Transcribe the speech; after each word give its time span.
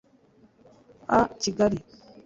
As 1.17 1.29
Kigali 1.41 1.77